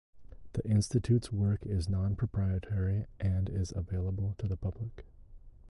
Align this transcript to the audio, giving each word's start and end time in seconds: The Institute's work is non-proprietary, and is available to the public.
The 0.53 0.67
Institute's 0.67 1.31
work 1.31 1.59
is 1.63 1.87
non-proprietary, 1.87 3.05
and 3.19 3.47
is 3.47 3.71
available 3.75 4.33
to 4.39 4.47
the 4.47 4.57
public. 4.57 5.05